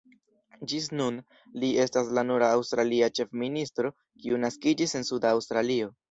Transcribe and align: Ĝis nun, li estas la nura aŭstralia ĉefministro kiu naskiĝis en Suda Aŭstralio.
Ĝis 0.69 0.85
nun, 0.99 1.17
li 1.63 1.67
estas 1.83 2.07
la 2.17 2.23
nura 2.29 2.47
aŭstralia 2.53 3.09
ĉefministro 3.19 3.91
kiu 4.23 4.39
naskiĝis 4.45 4.95
en 5.01 5.05
Suda 5.11 5.35
Aŭstralio. 5.37 5.91